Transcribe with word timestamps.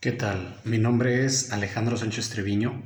¿Qué 0.00 0.12
tal? 0.12 0.58
Mi 0.64 0.78
nombre 0.78 1.26
es 1.26 1.52
Alejandro 1.52 1.94
Sánchez 1.98 2.30
Treviño 2.30 2.82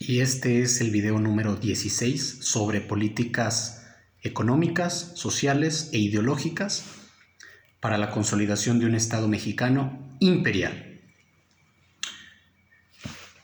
y 0.00 0.22
este 0.22 0.60
es 0.60 0.80
el 0.80 0.90
video 0.90 1.20
número 1.20 1.54
16 1.54 2.38
sobre 2.40 2.80
políticas 2.80 3.86
económicas, 4.20 5.12
sociales 5.14 5.90
e 5.92 5.98
ideológicas 5.98 6.84
para 7.78 7.96
la 7.96 8.10
consolidación 8.10 8.80
de 8.80 8.86
un 8.86 8.96
Estado 8.96 9.28
mexicano 9.28 10.16
imperial. 10.18 11.00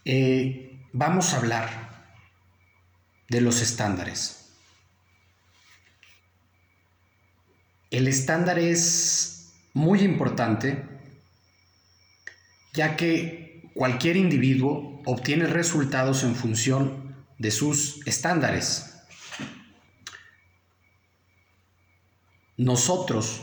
Eh, 0.05 0.77
vamos 0.93 1.33
a 1.33 1.37
hablar 1.37 2.17
de 3.29 3.43
los 3.43 3.63
estándares. 3.63 4.57
El 7.93 8.09
estándar 8.09 8.59
es 8.59 9.53
muy 9.73 10.01
importante 10.01 10.99
ya 12.73 12.97
que 12.97 13.71
cualquier 13.75 14.17
individuo 14.17 15.03
obtiene 15.07 15.47
resultados 15.47 16.23
en 16.25 16.35
función 16.35 17.25
de 17.39 17.51
sus 17.51 18.07
estándares. 18.07 18.95
Nosotros 22.57 23.43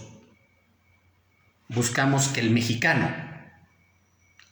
buscamos 1.68 2.28
que 2.28 2.40
el 2.40 2.52
mexicano 2.52 3.10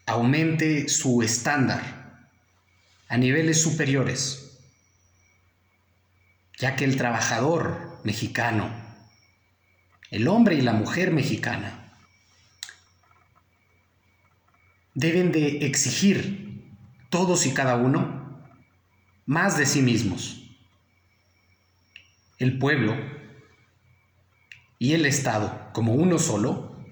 aumente 0.08 0.90
su 0.90 1.22
estándar 1.22 2.30
a 3.08 3.18
niveles 3.18 3.62
superiores, 3.62 4.60
ya 6.58 6.76
que 6.76 6.86
el 6.86 6.98
trabajador 6.98 8.00
mexicano, 8.04 8.72
el 10.10 10.28
hombre 10.28 10.56
y 10.56 10.62
la 10.62 10.74
mujer 10.74 11.12
mexicana, 11.12 11.85
deben 14.96 15.32
de 15.32 15.66
exigir 15.66 16.64
todos 17.10 17.46
y 17.46 17.54
cada 17.54 17.76
uno 17.76 18.42
más 19.26 19.58
de 19.58 19.66
sí 19.66 19.82
mismos. 19.82 20.42
El 22.40 22.58
pueblo 22.58 22.96
y 24.80 24.94
el 24.94 25.06
Estado, 25.06 25.70
como 25.74 25.94
uno 25.94 26.18
solo, 26.18 26.84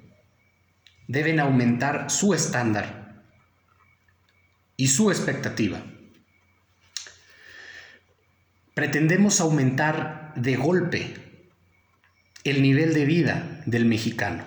deben 1.08 1.40
aumentar 1.40 2.10
su 2.10 2.34
estándar 2.34 3.24
y 4.78 4.88
su 4.88 5.10
expectativa. 5.12 5.82
Pretendemos 8.74 9.40
aumentar 9.40 10.34
de 10.36 10.56
golpe 10.56 11.14
el 12.44 12.62
nivel 12.62 12.94
de 12.94 13.06
vida 13.06 13.62
del 13.66 13.86
mexicano. 13.86 14.44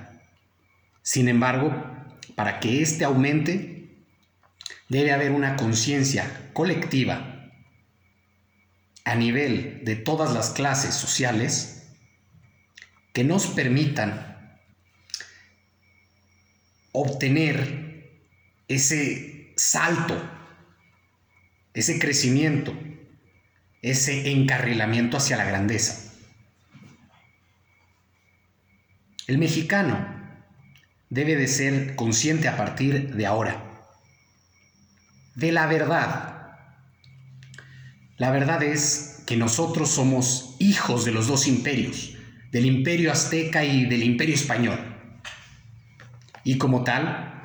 Sin 1.02 1.28
embargo, 1.28 1.95
para 2.36 2.60
que 2.60 2.82
éste 2.82 3.04
aumente, 3.04 3.88
debe 4.88 5.12
haber 5.12 5.32
una 5.32 5.56
conciencia 5.56 6.50
colectiva 6.52 7.50
a 9.04 9.14
nivel 9.16 9.80
de 9.84 9.96
todas 9.96 10.32
las 10.32 10.50
clases 10.50 10.94
sociales 10.94 11.88
que 13.12 13.24
nos 13.24 13.46
permitan 13.48 14.60
obtener 16.92 18.20
ese 18.68 19.52
salto, 19.56 20.20
ese 21.72 21.98
crecimiento, 21.98 22.76
ese 23.80 24.30
encarrilamiento 24.32 25.16
hacia 25.16 25.36
la 25.36 25.44
grandeza. 25.44 26.12
El 29.26 29.38
mexicano 29.38 30.15
debe 31.16 31.34
de 31.34 31.48
ser 31.48 31.96
consciente 31.96 32.46
a 32.46 32.56
partir 32.56 33.16
de 33.16 33.26
ahora 33.26 33.66
de 35.36 35.52
la 35.52 35.66
verdad. 35.66 36.32
La 38.16 38.30
verdad 38.30 38.62
es 38.62 39.22
que 39.26 39.36
nosotros 39.36 39.90
somos 39.90 40.56
hijos 40.58 41.04
de 41.04 41.12
los 41.12 41.28
dos 41.28 41.46
imperios, 41.46 42.14
del 42.50 42.66
imperio 42.66 43.12
azteca 43.12 43.64
y 43.64 43.84
del 43.84 44.02
imperio 44.02 44.34
español. 44.34 44.78
Y 46.42 46.58
como 46.58 46.84
tal, 46.84 47.42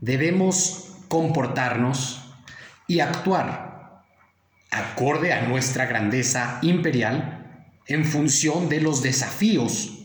debemos 0.00 0.96
comportarnos 1.08 2.34
y 2.86 3.00
actuar 3.00 4.02
acorde 4.70 5.32
a 5.32 5.46
nuestra 5.46 5.86
grandeza 5.86 6.58
imperial 6.62 7.66
en 7.86 8.04
función 8.04 8.68
de 8.68 8.80
los 8.80 9.02
desafíos 9.02 9.99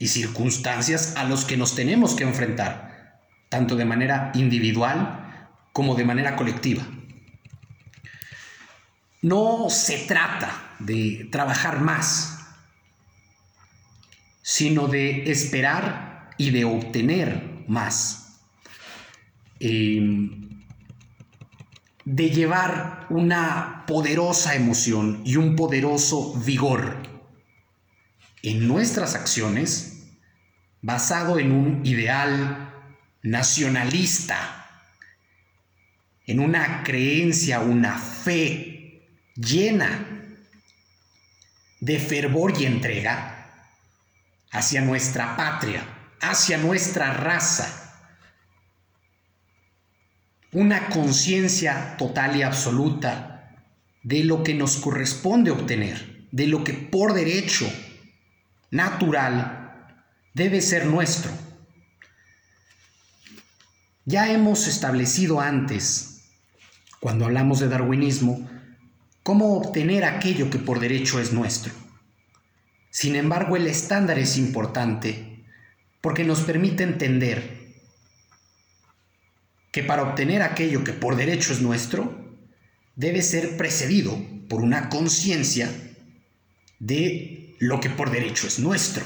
y 0.00 0.08
circunstancias 0.08 1.14
a 1.16 1.24
los 1.24 1.44
que 1.44 1.58
nos 1.58 1.76
tenemos 1.76 2.14
que 2.14 2.24
enfrentar, 2.24 3.20
tanto 3.50 3.76
de 3.76 3.84
manera 3.84 4.32
individual 4.34 5.48
como 5.74 5.94
de 5.94 6.06
manera 6.06 6.36
colectiva. 6.36 6.82
No 9.20 9.68
se 9.68 9.98
trata 9.98 10.74
de 10.78 11.28
trabajar 11.30 11.82
más, 11.82 12.38
sino 14.40 14.88
de 14.88 15.30
esperar 15.30 16.30
y 16.38 16.50
de 16.50 16.64
obtener 16.64 17.64
más. 17.68 18.40
Em, 19.60 20.62
de 22.06 22.30
llevar 22.30 23.06
una 23.10 23.84
poderosa 23.86 24.54
emoción 24.54 25.20
y 25.26 25.36
un 25.36 25.54
poderoso 25.54 26.32
vigor 26.40 27.09
en 28.42 28.66
nuestras 28.66 29.14
acciones 29.14 30.04
basado 30.82 31.38
en 31.38 31.52
un 31.52 31.84
ideal 31.84 32.72
nacionalista, 33.22 34.66
en 36.26 36.40
una 36.40 36.82
creencia, 36.82 37.60
una 37.60 37.98
fe 37.98 39.02
llena 39.34 40.06
de 41.80 41.98
fervor 41.98 42.54
y 42.58 42.64
entrega 42.64 43.40
hacia 44.50 44.80
nuestra 44.80 45.36
patria, 45.36 45.84
hacia 46.20 46.58
nuestra 46.58 47.12
raza. 47.12 47.76
Una 50.52 50.88
conciencia 50.88 51.96
total 51.96 52.36
y 52.36 52.42
absoluta 52.42 53.56
de 54.02 54.24
lo 54.24 54.42
que 54.42 54.54
nos 54.54 54.76
corresponde 54.76 55.50
obtener, 55.50 56.26
de 56.32 56.46
lo 56.46 56.64
que 56.64 56.72
por 56.72 57.12
derecho 57.14 57.70
natural 58.70 59.96
debe 60.34 60.60
ser 60.60 60.86
nuestro. 60.86 61.30
Ya 64.04 64.32
hemos 64.32 64.66
establecido 64.66 65.40
antes, 65.40 66.22
cuando 67.00 67.24
hablamos 67.24 67.60
de 67.60 67.68
darwinismo, 67.68 68.48
cómo 69.22 69.56
obtener 69.56 70.04
aquello 70.04 70.50
que 70.50 70.58
por 70.58 70.80
derecho 70.80 71.20
es 71.20 71.32
nuestro. 71.32 71.72
Sin 72.90 73.14
embargo, 73.14 73.56
el 73.56 73.66
estándar 73.66 74.18
es 74.18 74.36
importante 74.36 75.44
porque 76.00 76.24
nos 76.24 76.40
permite 76.40 76.82
entender 76.82 77.60
que 79.70 79.84
para 79.84 80.02
obtener 80.02 80.42
aquello 80.42 80.82
que 80.82 80.92
por 80.92 81.14
derecho 81.14 81.52
es 81.52 81.60
nuestro, 81.60 82.36
debe 82.96 83.22
ser 83.22 83.56
precedido 83.56 84.20
por 84.48 84.62
una 84.62 84.88
conciencia 84.88 85.70
de 86.80 87.49
lo 87.60 87.78
que 87.78 87.90
por 87.90 88.10
derecho 88.10 88.48
es 88.48 88.58
nuestro. 88.58 89.04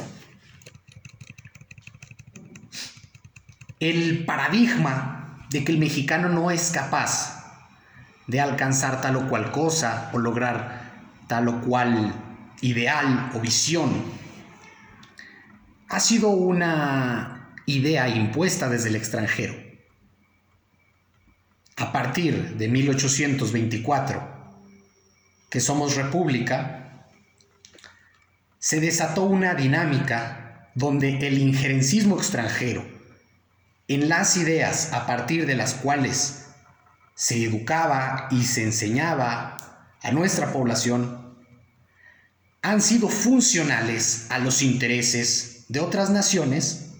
El 3.80 4.24
paradigma 4.24 5.46
de 5.50 5.64
que 5.64 5.72
el 5.72 5.78
mexicano 5.78 6.28
no 6.28 6.50
es 6.50 6.70
capaz 6.70 7.44
de 8.26 8.40
alcanzar 8.40 9.02
tal 9.02 9.16
o 9.16 9.28
cual 9.28 9.50
cosa 9.50 10.08
o 10.14 10.18
lograr 10.18 11.04
tal 11.26 11.48
o 11.48 11.60
cual 11.60 12.14
ideal 12.62 13.30
o 13.34 13.40
visión 13.40 13.90
ha 15.88 16.00
sido 16.00 16.30
una 16.30 17.52
idea 17.66 18.08
impuesta 18.08 18.68
desde 18.68 18.88
el 18.88 18.96
extranjero. 18.96 19.54
A 21.76 21.92
partir 21.92 22.54
de 22.56 22.68
1824, 22.68 24.22
que 25.50 25.60
somos 25.60 25.96
república, 25.96 26.93
se 28.64 28.80
desató 28.80 29.24
una 29.24 29.54
dinámica 29.54 30.70
donde 30.74 31.18
el 31.26 31.36
injerencismo 31.36 32.16
extranjero 32.16 32.82
en 33.88 34.08
las 34.08 34.38
ideas 34.38 34.94
a 34.94 35.06
partir 35.06 35.44
de 35.44 35.54
las 35.54 35.74
cuales 35.74 36.46
se 37.14 37.44
educaba 37.44 38.26
y 38.30 38.42
se 38.44 38.62
enseñaba 38.62 39.58
a 40.02 40.12
nuestra 40.12 40.50
población 40.50 41.36
han 42.62 42.80
sido 42.80 43.10
funcionales 43.10 44.28
a 44.30 44.38
los 44.38 44.62
intereses 44.62 45.66
de 45.68 45.80
otras 45.80 46.08
naciones 46.08 46.92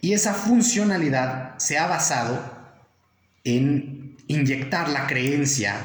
y 0.00 0.14
esa 0.14 0.32
funcionalidad 0.32 1.58
se 1.58 1.76
ha 1.76 1.86
basado 1.86 2.42
en 3.44 4.16
inyectar 4.26 4.88
la 4.88 5.06
creencia 5.06 5.76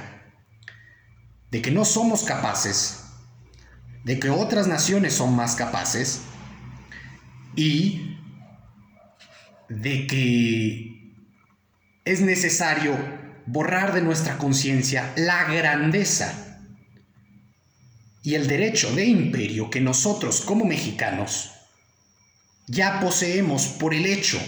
de 1.52 1.62
que 1.62 1.72
no 1.72 1.84
somos 1.84 2.24
capaces 2.24 3.04
de 4.08 4.20
que 4.20 4.30
otras 4.30 4.68
naciones 4.68 5.16
son 5.16 5.36
más 5.36 5.56
capaces 5.56 6.22
y 7.58 8.18
de 9.68 10.08
que 10.08 11.12
es 12.06 12.22
necesario 12.22 12.98
borrar 13.48 13.94
de 13.94 14.02
nuestra 14.02 14.38
conciencia 14.38 15.12
la 15.18 15.44
grandeza 15.52 16.62
y 18.24 18.36
el 18.36 18.48
derecho 18.48 18.96
de 18.96 19.08
imperio 19.08 19.70
que 19.70 19.82
nosotros 19.82 20.40
como 20.40 20.64
mexicanos 20.64 21.52
ya 22.66 23.02
poseemos 23.02 23.68
por 23.68 23.94
el 23.94 24.06
hecho 24.06 24.40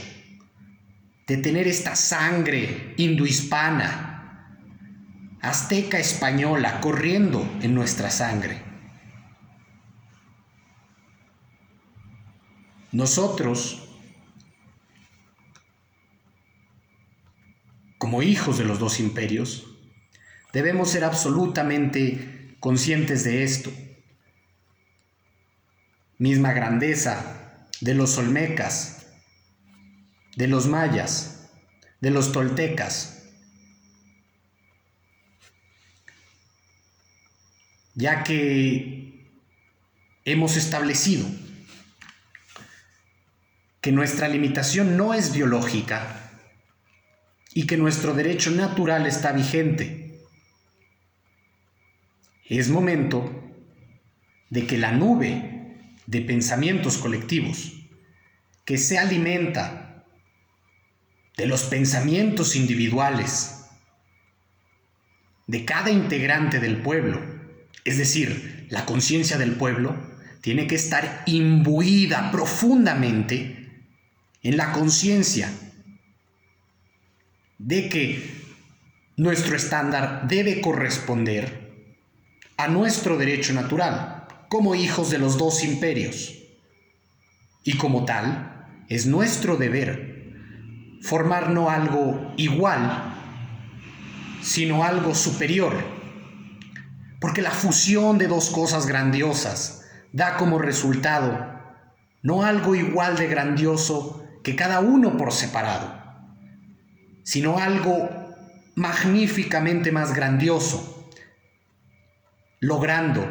de 1.27 1.35
tener 1.35 1.67
esta 1.67 1.97
sangre 1.97 2.94
indohispana, 2.95 4.55
azteca 5.41 6.00
española 6.00 6.79
corriendo 6.79 7.45
en 7.62 7.75
nuestra 7.75 8.09
sangre. 8.09 8.69
Nosotros, 12.91 13.88
como 18.00 18.24
hijos 18.24 18.57
de 18.57 18.63
los 18.63 18.80
dos 18.80 19.00
imperios, 19.00 19.68
debemos 20.53 20.89
ser 20.89 21.03
absolutamente 21.03 22.56
conscientes 22.59 23.24
de 23.24 23.44
esto. 23.44 23.71
Misma 26.18 26.51
grandeza 26.53 27.68
de 27.80 27.94
los 27.94 28.18
olmecas, 28.18 29.06
de 30.36 30.47
los 30.47 30.65
mayas, 30.68 31.51
de 32.01 32.09
los 32.09 32.31
toltecas, 32.31 33.30
ya 37.94 38.24
que 38.24 39.30
hemos 40.25 40.56
establecido 40.56 41.27
que 43.81 43.91
nuestra 43.91 44.27
limitación 44.27 44.97
no 44.97 45.13
es 45.13 45.33
biológica 45.33 46.31
y 47.53 47.65
que 47.65 47.77
nuestro 47.77 48.13
derecho 48.13 48.51
natural 48.51 49.05
está 49.05 49.31
vigente. 49.31 50.19
Es 52.45 52.69
momento 52.69 53.31
de 54.49 54.65
que 54.65 54.77
la 54.77 54.91
nube 54.91 55.77
de 56.07 56.21
pensamientos 56.21 56.97
colectivos 56.97 57.73
que 58.65 58.77
se 58.77 58.97
alimenta 58.97 60.03
de 61.37 61.47
los 61.47 61.63
pensamientos 61.63 62.55
individuales 62.55 63.65
de 65.47 65.65
cada 65.65 65.89
integrante 65.89 66.59
del 66.59 66.77
pueblo, 66.81 67.21
es 67.85 67.97
decir, 67.97 68.67
la 68.69 68.85
conciencia 68.85 69.37
del 69.37 69.53
pueblo, 69.53 69.95
tiene 70.41 70.67
que 70.67 70.75
estar 70.75 71.23
imbuida 71.25 72.31
profundamente 72.31 73.69
en 74.41 74.57
la 74.57 74.71
conciencia 74.71 75.51
de 77.57 77.89
que 77.89 78.39
nuestro 79.18 79.56
estándar 79.56 80.27
debe 80.27 80.62
corresponder 80.62 81.88
a 82.56 82.68
nuestro 82.68 83.18
derecho 83.18 83.53
natural 83.53 84.27
como 84.50 84.75
hijos 84.75 85.09
de 85.09 85.18
los 85.18 85.38
dos 85.38 85.63
imperios. 85.63 86.36
Y 87.63 87.77
como 87.77 88.06
tal, 88.06 88.68
es 88.88 89.06
nuestro 89.06 89.57
deber 89.57 90.33
formar 91.01 91.50
no 91.50 91.69
algo 91.69 92.33
igual, 92.38 93.13
sino 94.41 94.83
algo 94.83 95.13
superior. 95.13 95.74
Porque 97.19 97.41
la 97.41 97.51
fusión 97.51 98.18
de 98.18 98.27
dos 98.27 98.50
cosas 98.50 98.88
grandiosas 98.88 99.86
da 100.13 100.38
como 100.38 100.57
resultado 100.59 101.59
no 102.21 102.44
algo 102.44 102.75
igual 102.75 103.18
de 103.18 103.27
grandioso 103.27 104.25
que 104.50 104.56
cada 104.56 104.80
uno 104.80 105.16
por 105.16 105.31
separado, 105.31 105.94
sino 107.22 107.60
algo 107.60 108.10
magníficamente 108.74 109.92
más 109.92 110.16
grandioso, 110.16 111.07
logrando 112.60 113.30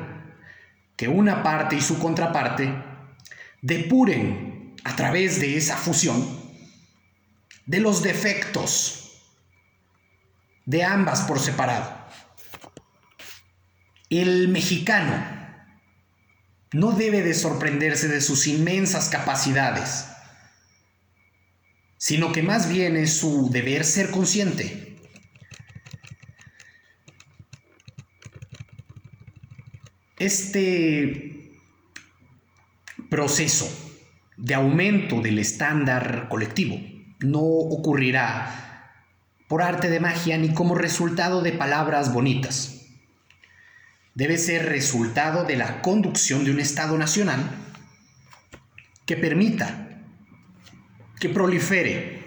que 0.97 1.09
una 1.09 1.43
parte 1.43 1.75
y 1.75 1.81
su 1.81 1.99
contraparte 1.99 2.73
depuren 3.63 4.77
a 4.85 4.95
través 4.95 5.41
de 5.41 5.57
esa 5.57 5.77
fusión 5.77 6.25
de 7.67 7.81
los 7.81 8.05
defectos 8.05 9.21
de 10.67 10.85
ambas 10.85 11.23
por 11.23 11.41
separado. 11.41 11.99
El 14.09 14.47
mexicano 14.47 15.17
no 16.71 16.93
debe 16.93 17.23
de 17.23 17.35
sorprenderse 17.35 18.07
de 18.07 18.21
sus 18.21 18.47
inmensas 18.47 19.09
capacidades 19.09 20.07
sino 21.99 22.33
que 22.33 22.43
más 22.43 22.69
bien 22.69 22.97
es 22.97 23.19
su 23.19 23.51
deber 23.51 23.85
ser 23.85 24.11
consciente. 24.11 24.97
Este 30.17 31.53
proceso 33.11 33.69
de 34.37 34.55
aumento 34.55 35.21
del 35.21 35.39
estándar 35.39 36.29
colectivo 36.29 36.77
no 37.21 37.41
ocurrirá 37.41 38.95
por 39.49 39.63
arte 39.63 39.91
de 39.91 40.01
magia 40.01 40.39
ni 40.39 40.53
como 40.53 40.75
resultado 40.75 41.43
de 41.43 41.53
palabras 41.53 42.13
bonitas. 42.13 42.87
Debe 44.15 44.39
ser 44.39 44.67
resultado 44.67 45.45
de 45.45 45.57
la 45.57 45.81
conducción 45.81 46.45
de 46.45 46.51
un 46.51 46.61
Estado 46.61 46.99
nacional 46.99 47.51
que 49.07 49.17
permita 49.17 49.88
que 51.19 51.29
prolifere 51.29 52.23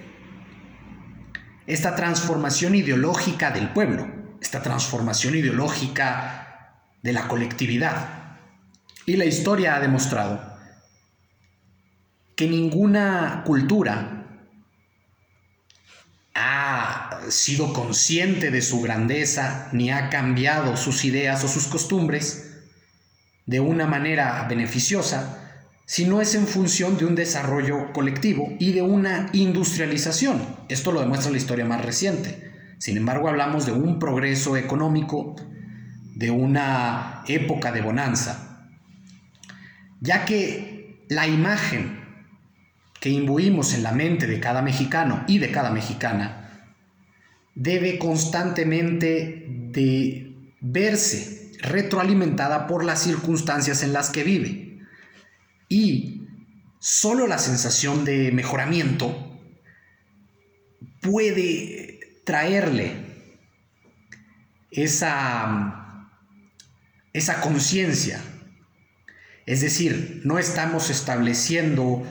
esta 1.68 1.96
transformación 1.96 2.76
ideológica 2.76 3.52
del 3.52 3.70
pueblo, 3.70 4.08
esta 4.42 4.62
transformación 4.62 5.36
ideológica 5.36 6.76
de 7.02 7.14
la 7.14 7.28
colectividad. 7.28 8.38
Y 9.06 9.16
la 9.16 9.26
historia 9.26 9.76
ha 9.76 9.80
demostrado 9.80 10.52
que 12.36 12.48
ninguna 12.48 13.44
cultura 13.46 14.28
ha 16.34 17.22
sido 17.30 17.74
consciente 17.74 18.52
de 18.52 18.62
su 18.62 18.82
grandeza 18.82 19.70
ni 19.72 19.92
ha 19.92 20.10
cambiado 20.10 20.76
sus 20.78 21.06
ideas 21.06 21.44
o 21.44 21.48
sus 21.48 21.68
costumbres 21.68 22.64
de 23.46 23.60
una 23.60 23.86
manera 23.86 24.46
beneficiosa 24.50 25.50
si 25.92 26.06
no 26.06 26.22
es 26.22 26.36
en 26.36 26.48
función 26.48 26.98
de 26.98 27.04
un 27.04 27.16
desarrollo 27.16 27.92
colectivo 27.92 28.54
y 28.60 28.72
de 28.72 28.82
una 28.82 29.30
industrialización. 29.34 30.42
Esto 30.70 30.94
lo 30.94 31.02
demuestra 31.02 31.32
la 31.32 31.38
historia 31.38 31.66
más 31.66 31.84
reciente. 31.84 32.50
Sin 32.78 32.95
embargo, 32.95 33.28
hablamos 33.28 33.66
de 33.66 33.74
un 33.74 34.00
progreso 34.00 34.56
económico, 34.56 35.36
de 36.16 36.31
una 36.31 37.24
época 37.28 37.74
de 37.74 37.81
bonanza, 37.81 38.69
ya 40.00 40.24
que 40.24 41.04
la 41.10 41.28
imagen 41.28 42.00
que 43.02 43.10
imbuimos 43.10 43.74
en 43.74 43.83
la 43.83 43.92
mente 43.92 44.28
de 44.28 44.40
cada 44.40 44.62
mexicano 44.62 45.26
y 45.28 45.40
de 45.40 45.52
cada 45.52 45.71
mexicana 45.71 46.69
debe 47.54 48.00
constantemente 48.00 49.45
de 49.74 50.38
verse 50.62 51.52
retroalimentada 51.62 52.66
por 52.66 52.86
las 52.86 53.04
circunstancias 53.04 53.83
en 53.83 53.92
las 53.92 54.10
que 54.10 54.24
vive 54.24 54.70
y 55.71 56.28
solo 56.80 57.28
la 57.28 57.37
sensación 57.37 58.04
de 58.04 58.33
mejoramiento 58.33 59.40
puede 61.01 62.01
traerle 62.25 62.92
esa, 64.69 66.09
esa 67.13 67.40
conciencia. 67.40 68.21
Es 69.45 69.61
decir, 69.61 70.23
no 70.25 70.40
estamos 70.40 70.90
estableciendo 70.90 72.06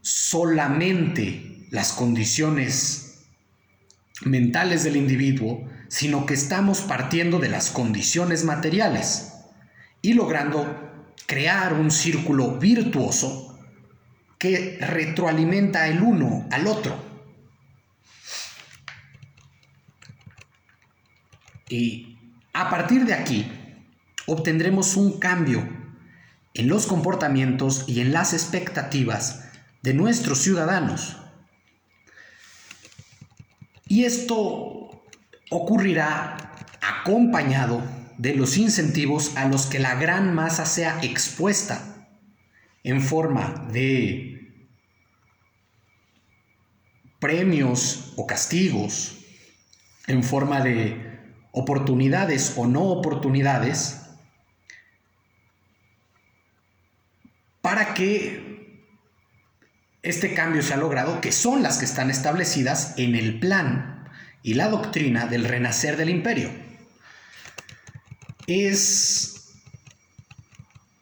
solamente 0.00 1.66
las 1.70 1.92
condiciones 1.92 3.26
mentales 4.24 4.82
del 4.82 4.96
individuo, 4.96 5.68
sino 5.88 6.24
que 6.24 6.32
estamos 6.32 6.80
partiendo 6.80 7.38
de 7.38 7.50
las 7.50 7.68
condiciones 7.68 8.44
materiales 8.44 9.34
y 10.00 10.14
logrando 10.14 10.95
crear 11.26 11.74
un 11.74 11.90
círculo 11.90 12.58
virtuoso 12.58 13.58
que 14.38 14.78
retroalimenta 14.80 15.88
el 15.88 16.02
uno 16.02 16.46
al 16.50 16.66
otro. 16.66 17.04
Y 21.68 22.16
a 22.52 22.70
partir 22.70 23.04
de 23.04 23.14
aquí 23.14 23.50
obtendremos 24.26 24.96
un 24.96 25.18
cambio 25.18 25.68
en 26.54 26.68
los 26.68 26.86
comportamientos 26.86 27.84
y 27.88 28.00
en 28.00 28.12
las 28.12 28.32
expectativas 28.32 29.50
de 29.82 29.94
nuestros 29.94 30.38
ciudadanos. 30.38 31.16
Y 33.88 34.04
esto 34.04 35.04
ocurrirá 35.50 36.36
acompañado 36.80 37.82
de 38.18 38.34
los 38.34 38.56
incentivos 38.56 39.36
a 39.36 39.46
los 39.46 39.66
que 39.66 39.78
la 39.78 39.94
gran 39.94 40.34
masa 40.34 40.66
sea 40.66 40.98
expuesta 41.02 42.08
en 42.82 43.02
forma 43.02 43.66
de 43.72 44.52
premios 47.18 48.12
o 48.16 48.26
castigos 48.26 49.18
en 50.06 50.22
forma 50.22 50.60
de 50.60 51.20
oportunidades 51.52 52.54
o 52.56 52.66
no 52.66 52.84
oportunidades 52.84 54.02
para 57.60 57.94
que 57.94 58.46
este 60.02 60.34
cambio 60.34 60.62
se 60.62 60.72
ha 60.72 60.76
logrado, 60.76 61.20
que 61.20 61.32
son 61.32 61.64
las 61.64 61.78
que 61.78 61.84
están 61.84 62.10
establecidas 62.10 62.94
en 62.96 63.16
el 63.16 63.40
plan 63.40 64.08
y 64.44 64.54
la 64.54 64.68
doctrina 64.68 65.26
del 65.26 65.44
renacer 65.44 65.96
del 65.96 66.10
imperio. 66.10 66.50
Es 68.46 69.54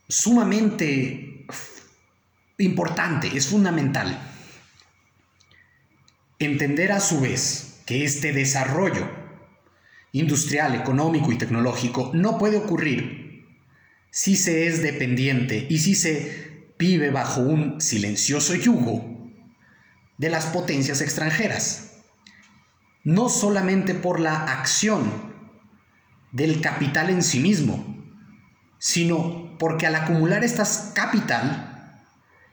sumamente 0.09 1.47
importante, 2.59 3.37
es 3.37 3.49
fundamental 3.49 4.19
entender 6.39 6.93
a 6.93 7.01
su 7.01 7.21
vez 7.21 7.81
que 7.87 8.05
este 8.05 8.33
desarrollo 8.33 9.09
industrial, 10.13 10.75
económico 10.75 11.33
y 11.33 11.39
tecnológico 11.39 12.11
no 12.15 12.39
puede 12.39 12.57
ocurrir 12.59 13.45
si 14.11 14.37
se 14.37 14.69
es 14.69 14.81
dependiente 14.81 15.67
y 15.69 15.79
si 15.79 15.95
se 15.95 16.73
vive 16.79 17.11
bajo 17.11 17.41
un 17.41 17.81
silencioso 17.81 18.55
yugo 18.55 19.29
de 20.19 20.31
las 20.31 20.47
potencias 20.47 21.01
extranjeras, 21.01 22.03
no 23.03 23.29
solamente 23.29 23.95
por 23.95 24.21
la 24.21 24.45
acción 24.45 25.34
del 26.35 26.61
capital 26.61 27.11
en 27.11 27.23
sí 27.23 27.39
mismo, 27.39 27.97
sino 28.79 29.57
porque 29.59 29.87
al 29.87 29.95
acumular 29.95 30.43
estas 30.43 30.91
capital 30.93 32.03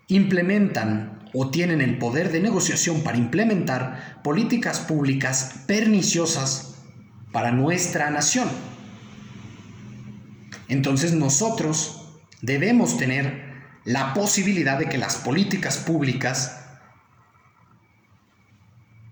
implementan 0.07 1.19
o 1.33 1.49
tienen 1.49 1.81
el 1.81 1.97
poder 1.97 2.31
de 2.31 2.41
negociación 2.41 3.01
para 3.01 3.17
implementar 3.17 4.21
políticas 4.23 4.79
públicas 4.79 5.63
perniciosas 5.65 6.75
para 7.31 7.51
nuestra 7.51 8.11
nación. 8.11 8.47
Entonces 10.67 11.13
nosotros 11.13 12.19
debemos 12.41 12.97
tener 12.97 13.51
la 13.83 14.13
posibilidad 14.13 14.77
de 14.77 14.89
que 14.89 14.99
las 14.99 15.15
políticas 15.15 15.77
públicas 15.77 16.60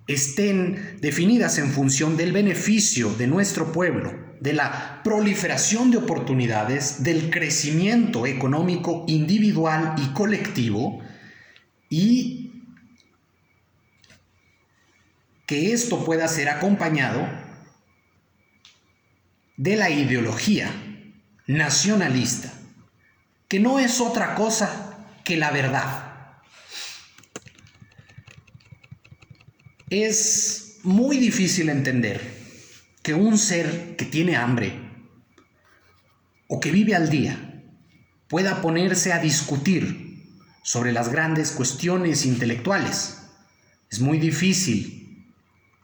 estén 0.10 0.98
definidas 1.02 1.60
en 1.60 1.70
función 1.70 2.18
del 2.18 2.32
beneficio 2.32 3.14
de 3.14 3.28
nuestro 3.28 3.72
pueblo, 3.72 4.12
de 4.42 4.54
la 4.54 5.02
proliferación 5.04 5.92
de 5.92 5.98
oportunidades, 5.98 7.04
del 7.04 7.30
crecimiento 7.30 8.26
económico 8.26 9.06
individual 9.08 9.94
y 9.98 10.08
colectivo 10.14 11.00
y 11.90 12.64
que 15.46 15.74
esto 15.74 16.04
pueda 16.04 16.28
ser 16.28 16.50
acompañado 16.50 17.28
de 19.58 19.76
la 19.76 19.92
ideología 19.92 20.72
nacionalista 21.46 22.52
que 23.48 23.60
no 23.60 23.78
es 23.78 24.02
otra 24.02 24.36
cosa 24.36 25.08
que 25.24 25.38
la 25.38 25.52
verdad. 25.52 26.09
Es 29.90 30.80
muy 30.84 31.18
difícil 31.18 31.68
entender 31.70 32.22
que 33.02 33.16
un 33.16 33.40
ser 33.40 33.96
que 33.96 34.06
tiene 34.06 34.36
hambre 34.36 34.74
o 36.48 36.60
que 36.60 36.72
vive 36.72 36.94
al 36.94 37.10
día 37.10 37.64
pueda 38.28 38.62
ponerse 38.62 39.14
a 39.14 39.20
discutir 39.20 40.28
sobre 40.62 40.92
las 40.92 41.12
grandes 41.12 41.52
cuestiones 41.52 42.28
intelectuales. 42.28 43.32
Es 43.90 44.00
muy 44.00 44.20
difícil 44.20 45.34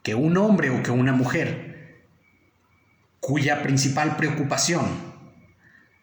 que 0.04 0.14
un 0.14 0.38
hombre 0.38 0.70
o 0.70 0.84
que 0.84 0.92
una 0.92 1.14
mujer 1.14 2.06
cuya 3.20 3.64
principal 3.64 4.18
preocupación 4.18 4.86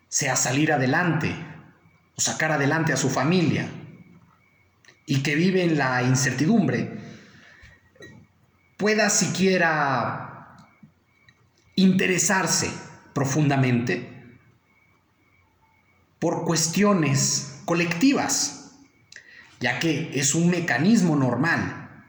sea 0.09 0.35
salir 0.35 0.73
adelante 0.73 1.33
o 2.17 2.21
sacar 2.21 2.51
adelante 2.51 2.93
a 2.93 2.97
su 2.97 3.09
familia 3.09 3.69
y 5.07 5.23
que 5.23 5.37
vive 5.37 5.63
en 5.63 5.79
la 5.79 6.03
incertidumbre, 6.03 7.02
pueda 8.83 9.11
siquiera 9.11 10.57
interesarse 11.77 12.69
profundamente 13.15 14.11
por 16.19 16.45
cuestiones 16.45 17.61
colectivas, 17.65 18.73
ya 19.61 19.79
que 19.79 20.11
es 20.15 20.35
un 20.35 20.51
mecanismo 20.51 21.15
normal 21.15 22.05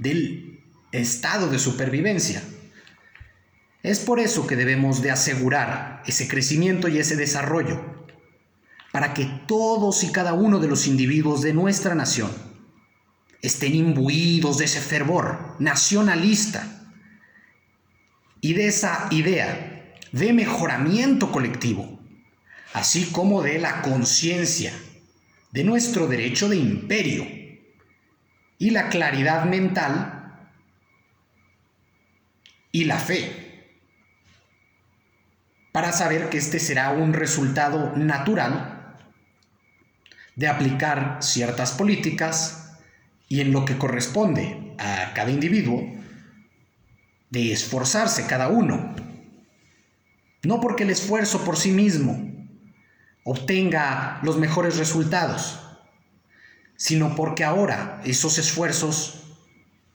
del 0.00 0.64
estado 0.90 1.48
de 1.48 1.60
supervivencia. 1.60 2.42
Es 3.84 4.00
por 4.00 4.18
eso 4.18 4.48
que 4.48 4.56
debemos 4.56 5.02
de 5.02 5.12
asegurar 5.12 6.02
ese 6.06 6.26
crecimiento 6.26 6.88
y 6.88 6.98
ese 6.98 7.14
desarrollo 7.14 8.04
para 8.90 9.14
que 9.14 9.26
todos 9.46 10.02
y 10.02 10.10
cada 10.10 10.32
uno 10.32 10.58
de 10.58 10.66
los 10.66 10.88
individuos 10.88 11.42
de 11.42 11.52
nuestra 11.52 11.94
nación 11.94 12.55
estén 13.46 13.74
imbuidos 13.74 14.58
de 14.58 14.64
ese 14.64 14.80
fervor 14.80 15.56
nacionalista 15.58 16.66
y 18.40 18.54
de 18.54 18.66
esa 18.66 19.08
idea 19.10 19.94
de 20.12 20.32
mejoramiento 20.32 21.30
colectivo, 21.30 22.00
así 22.72 23.06
como 23.12 23.42
de 23.42 23.58
la 23.58 23.82
conciencia 23.82 24.72
de 25.52 25.64
nuestro 25.64 26.06
derecho 26.06 26.48
de 26.48 26.56
imperio 26.56 27.26
y 28.58 28.70
la 28.70 28.88
claridad 28.88 29.44
mental 29.44 30.50
y 32.72 32.84
la 32.84 32.98
fe, 32.98 33.74
para 35.72 35.92
saber 35.92 36.30
que 36.30 36.38
este 36.38 36.58
será 36.58 36.90
un 36.90 37.12
resultado 37.12 37.94
natural 37.96 38.96
de 40.34 40.48
aplicar 40.48 41.18
ciertas 41.20 41.72
políticas 41.72 42.65
y 43.28 43.40
en 43.40 43.52
lo 43.52 43.64
que 43.64 43.78
corresponde 43.78 44.74
a 44.78 45.12
cada 45.14 45.30
individuo, 45.30 45.84
de 47.30 47.52
esforzarse 47.52 48.26
cada 48.26 48.48
uno. 48.48 48.94
No 50.42 50.60
porque 50.60 50.84
el 50.84 50.90
esfuerzo 50.90 51.44
por 51.44 51.56
sí 51.56 51.72
mismo 51.72 52.32
obtenga 53.24 54.20
los 54.22 54.38
mejores 54.38 54.76
resultados, 54.76 55.58
sino 56.76 57.16
porque 57.16 57.42
ahora 57.42 58.00
esos 58.04 58.38
esfuerzos 58.38 59.24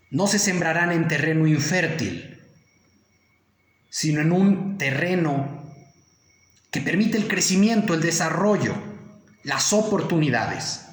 no 0.10 0.28
se 0.28 0.40
sembrarán 0.40 0.92
en 0.92 1.08
terreno 1.08 1.48
infértil, 1.48 2.42
sino 3.90 4.20
en 4.22 4.34
un 4.34 4.78
terreno 4.78 5.74
que 6.70 6.82
permite 6.82 7.18
el 7.18 7.28
crecimiento, 7.28 7.94
el 7.94 8.02
desarrollo, 8.02 8.76
las 9.44 9.72
oportunidades. 9.72 10.91